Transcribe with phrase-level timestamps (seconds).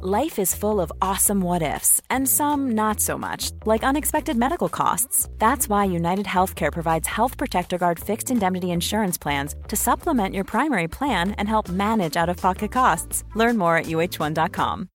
[0.00, 4.68] Life is full of awesome what ifs, and some not so much, like unexpected medical
[4.68, 5.28] costs.
[5.38, 10.44] That's why United Healthcare provides Health Protector Guard fixed indemnity insurance plans to supplement your
[10.44, 13.24] primary plan and help manage out of pocket costs.
[13.34, 14.88] Learn more at uh1.com.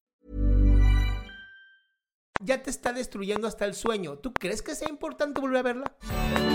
[2.41, 4.19] Ya te está destruyendo hasta el sueño.
[4.19, 6.52] ¿Tú crees que sea importante volver a verla?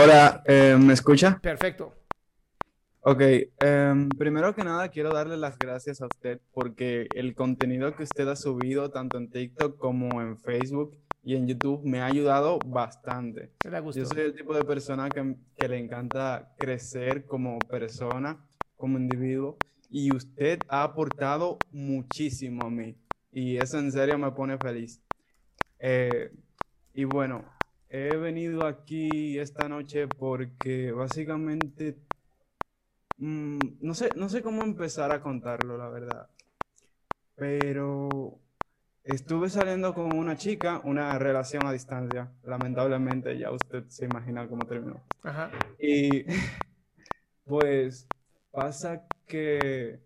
[0.00, 1.40] Hola, eh, ¿me escucha?
[1.42, 1.92] Perfecto.
[3.00, 3.20] Ok,
[3.58, 8.28] em, primero que nada quiero darle las gracias a usted porque el contenido que usted
[8.28, 13.50] ha subido tanto en TikTok como en Facebook y en YouTube me ha ayudado bastante.
[13.92, 18.38] Yo soy el tipo de persona que, que le encanta crecer como persona,
[18.76, 19.58] como individuo
[19.90, 22.94] y usted ha aportado muchísimo a mí
[23.32, 25.02] y eso en serio me pone feliz.
[25.80, 26.30] Eh,
[26.94, 27.44] y bueno,
[27.90, 31.96] he venido aquí esta noche porque básicamente
[33.18, 36.28] mm, no sé, no sé cómo empezar a contarlo, la verdad.
[37.34, 38.38] Pero
[39.04, 42.30] estuve saliendo con una chica, una relación a distancia.
[42.44, 45.00] Lamentablemente, ya usted se imagina cómo terminó.
[45.22, 45.50] Ajá.
[45.78, 46.24] Y
[47.44, 48.06] pues
[48.50, 50.00] pasa que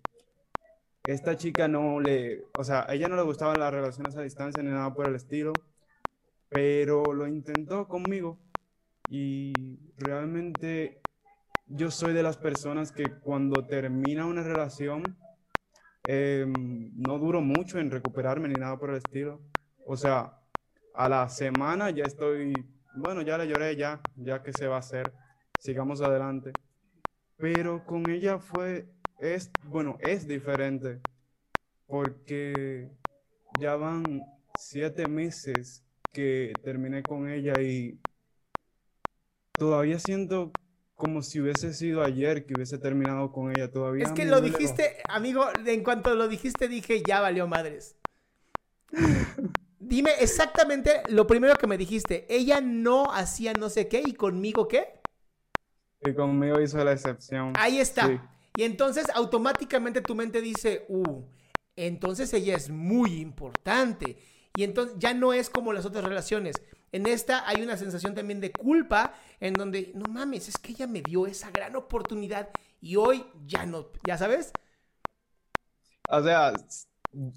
[1.05, 4.63] esta chica no le, o sea, a ella no le gustaban las relaciones a distancia
[4.63, 5.53] ni nada por el estilo,
[6.53, 8.39] pero lo intentó conmigo
[9.09, 11.03] y realmente
[11.67, 15.17] yo soy de las personas que cuando termina una relación
[16.05, 19.41] em, no duro mucho en recuperarme ni nada por el estilo.
[19.87, 20.39] O sea,
[20.95, 24.81] a la semana ya estoy, bueno, ya le lloré, ya, ya que se va a
[24.81, 25.15] hacer,
[25.59, 26.53] sigamos adelante.
[27.37, 28.87] Pero con ella fue,
[29.21, 31.01] es, bueno, es diferente,
[31.87, 32.91] porque
[33.59, 34.21] ya van
[34.55, 35.83] siete meses
[36.13, 37.99] que terminé con ella y
[39.57, 40.53] todavía siento
[40.95, 44.05] como si hubiese sido ayer que hubiese terminado con ella todavía.
[44.05, 47.97] Es que lo duele dijiste, amigo, en cuanto lo dijiste dije, ya valió madres.
[49.81, 52.27] Dime exactamente lo primero que me dijiste.
[52.29, 55.01] Ella no hacía no sé qué y conmigo qué.
[56.05, 57.53] Y conmigo hizo la excepción.
[57.57, 58.07] Ahí está.
[58.07, 58.21] Sí.
[58.57, 61.23] Y entonces automáticamente tu mente dice, uh,
[61.75, 64.19] entonces ella es muy importante.
[64.55, 66.57] Y entonces ya no es como las otras relaciones.
[66.93, 70.87] En esta hay una sensación también de culpa en donde, no mames, es que ella
[70.87, 74.53] me dio esa gran oportunidad y hoy ya no, ¿ya sabes?
[76.09, 76.53] O sea,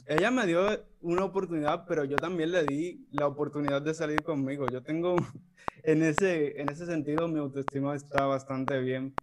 [0.07, 4.67] ella me dio una oportunidad, pero yo también le di la oportunidad de salir conmigo.
[4.67, 5.15] Yo tengo,
[5.83, 9.15] en ese, en ese sentido, mi autoestima está bastante bien.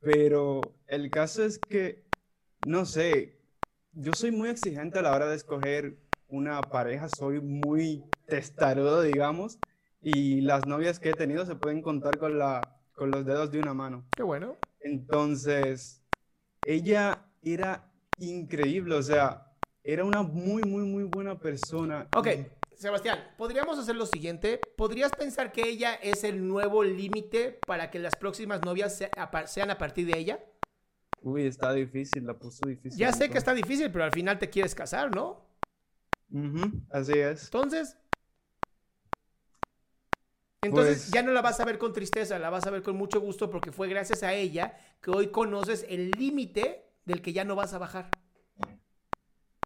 [0.00, 2.04] Pero el caso es que,
[2.66, 3.38] no sé,
[3.92, 5.98] yo soy muy exigente a la hora de escoger
[6.30, 9.58] una pareja, soy muy testarudo, digamos,
[10.02, 13.60] y las novias que he tenido se pueden contar con la, con los dedos de
[13.60, 14.04] una mano.
[14.14, 14.56] Qué bueno.
[14.80, 16.02] Entonces,
[16.62, 19.52] ella era increíble, o sea,
[19.82, 22.08] era una muy, muy, muy buena persona.
[22.12, 22.28] Ok,
[22.76, 24.72] Sebastián, podríamos hacer lo siguiente.
[24.76, 29.30] ¿Podrías pensar que ella es el nuevo límite para que las próximas novias se- a
[29.30, 30.44] par- sean a partir de ella?
[31.22, 32.98] Uy, está difícil, la puso difícil.
[32.98, 35.49] Ya sé que está difícil, pero al final te quieres casar, ¿no?
[36.30, 37.44] Ujú, así es.
[37.44, 37.96] Entonces,
[40.62, 42.96] entonces Pues- ya no la vas a ver con tristeza, la vas a ver con
[42.96, 47.44] mucho gusto porque fue gracias a ella que hoy conoces el límite del que ya
[47.44, 48.20] no vas a bajar.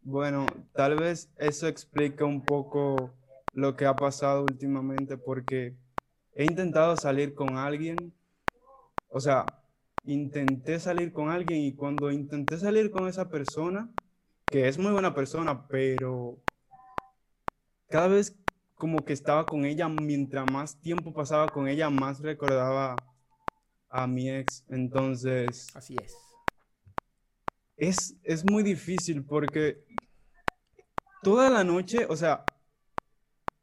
[0.03, 3.11] Bueno, tal vez eso explica un poco
[3.53, 5.75] lo que ha pasado últimamente, porque
[6.33, 8.13] he intentado salir con alguien,
[9.09, 9.63] o sea,
[10.05, 13.89] intenté salir con alguien y cuando intenté salir con esa persona,
[14.49, 16.44] que es muy buena persona, pero
[17.89, 18.35] cada vez
[18.75, 22.95] como que estaba con ella, mientras más tiempo pasaba con ella, más recordaba
[23.89, 24.65] a mi ex.
[24.69, 26.13] Entonces, Así es.
[27.77, 29.83] es, es muy difícil porque
[31.23, 32.45] toda la noche, o sea,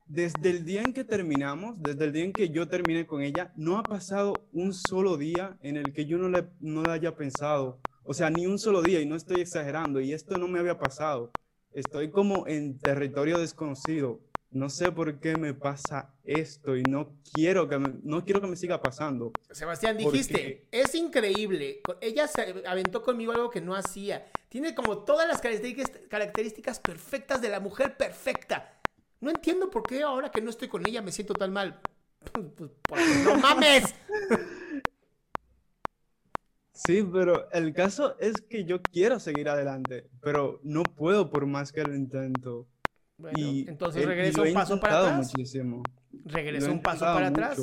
[0.06, 3.52] desde el día en que terminamos, desde el día en que yo terminé con ella,
[3.56, 7.16] no ha pasado un solo día en el que yo no le, no le haya
[7.16, 7.80] pensado.
[8.04, 10.78] O sea, ni un solo día, y no estoy exagerando, y esto no me había
[10.78, 11.32] pasado.
[11.74, 14.20] Estoy como en territorio desconocido.
[14.50, 18.46] No sé por qué me pasa esto y no quiero que me, no quiero que
[18.46, 19.32] me siga pasando.
[19.50, 21.80] Sebastián, dijiste, es increíble.
[22.02, 24.30] Ella se aventó conmigo algo que no hacía.
[24.50, 28.78] Tiene como todas las características, características perfectas de la mujer perfecta.
[29.20, 31.80] No entiendo por qué ahora que no estoy con ella me siento tan mal.
[32.86, 33.94] Pues, no mames.
[36.82, 41.70] Sí, pero el caso es que yo quiero seguir adelante, pero no puedo por más
[41.70, 42.66] que lo intento.
[43.16, 45.32] Bueno, y entonces regresa un paso para atrás.
[45.32, 45.84] Muchísimo.
[46.24, 47.60] Regresa un paso para atrás.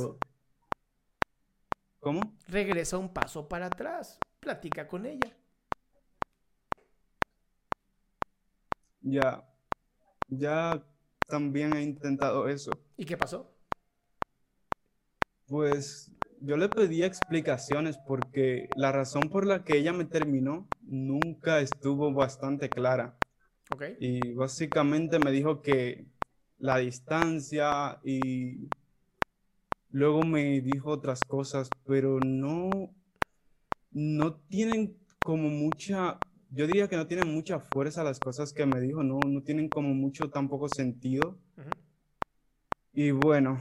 [1.99, 2.37] ¿Cómo?
[2.47, 4.21] Regresa un paso para atrás.
[4.39, 5.35] Platica con ella.
[9.01, 9.45] Ya.
[10.29, 10.81] Ya
[11.27, 12.71] también he intentado eso.
[12.95, 13.53] ¿Y qué pasó?
[15.45, 16.09] Pues
[16.41, 22.13] yo le pedí explicaciones porque la razón por la que ella me terminó nunca estuvo
[22.13, 23.17] bastante clara.
[23.69, 23.95] Okay.
[23.99, 26.07] Y básicamente me dijo que
[26.57, 28.69] la distancia y
[29.91, 32.93] luego me dijo otras cosas, pero no,
[33.91, 36.19] no tienen como mucha,
[36.51, 39.69] yo diría que no tienen mucha fuerza las cosas que me dijo, no, no tienen
[39.69, 41.39] como mucho tampoco sentido.
[42.91, 43.59] Y bueno,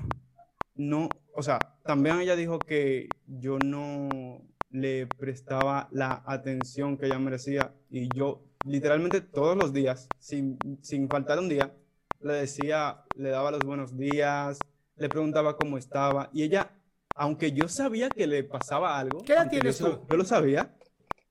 [0.75, 7.19] no, o sea, también ella dijo que yo no le prestaba la atención que ella
[7.19, 11.75] merecía y yo literalmente todos los días, sin, sin faltar un día,
[12.21, 16.73] le decía, le daba los buenos días, le preguntaba cómo estaba y ella,
[17.15, 20.77] aunque yo sabía que le pasaba algo, ¿qué edad tienes yo, Yo lo sabía.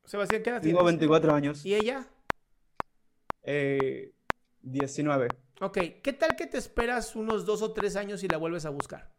[0.06, 1.64] Sebastián, ¿qué edad Tengo 24 años.
[1.68, 2.08] ¿Y ella?
[3.44, 4.12] Eh,
[4.64, 5.38] 19.
[5.62, 8.72] Ok, ¿qué tal que te esperas unos dos o tres años y la vuelves a
[8.72, 9.17] buscar?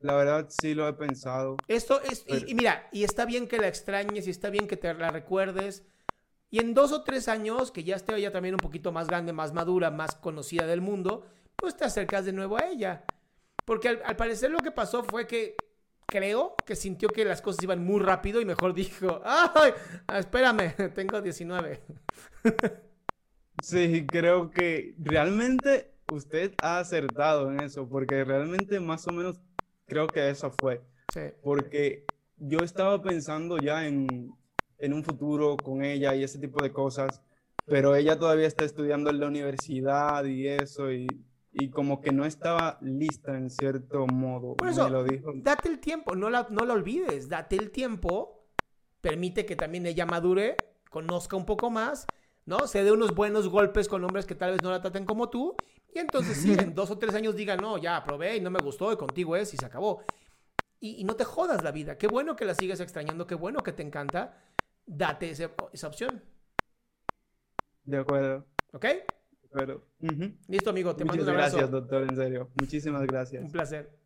[0.00, 1.56] La verdad sí lo he pensado.
[1.68, 4.92] Esto es, y, mira, y está bien que la extrañes y está bien que te
[4.92, 5.84] la recuerdes.
[6.50, 9.32] Y en dos o tres años, que ya esté ella también un poquito más grande,
[9.32, 11.26] más madura, más conocida del mundo,
[11.56, 13.04] pues te acercas de nuevo a ella.
[13.64, 15.56] Porque al, parecer lo que pasó fue que
[16.06, 19.72] creo que sintió que las cosas iban muy rápido y mejor dijo, ¡ay!
[20.14, 21.80] Espérame, tengo 19.
[23.62, 29.40] sí, creo que realmente usted ha acertado en eso, porque realmente más o menos
[29.86, 30.82] creo que eso fue.
[31.42, 32.04] Porque
[32.36, 34.34] yo estaba pensando ya en,
[34.78, 37.22] en, un futuro con ella y ese tipo de cosas,
[37.64, 41.06] pero ella todavía está estudiando en la universidad y eso, y,
[41.52, 44.56] y como que no estaba lista en cierto modo.
[44.56, 45.32] Por eso, lo dijo.
[45.36, 48.44] date el tiempo, no la, no la olvides, date el tiempo,
[49.00, 50.56] permite que también ella madure,
[50.90, 52.06] conozca un poco más,
[52.46, 52.66] ¿no?
[52.66, 55.56] Se dé unos buenos golpes con hombres que tal vez no la traten como tú
[55.96, 58.60] y entonces sí, en dos o tres años diga, no, ya probé y no me
[58.60, 60.02] gustó y contigo es y se acabó.
[60.78, 61.96] Y, no te jodas la vida.
[61.96, 64.38] Qué bueno que la sigues extrañando, qué bueno que te encanta.
[64.84, 66.22] Date esa opción.
[67.82, 68.44] De acuerdo.
[68.72, 68.84] ¿Ok?
[69.52, 69.86] Pero,
[70.48, 70.94] Listo, amigo.
[70.94, 71.56] Te mando un abrazo.
[71.56, 72.50] Gracias, doctor, en serio.
[72.60, 73.42] Muchísimas gracias.
[73.42, 74.05] Un placer.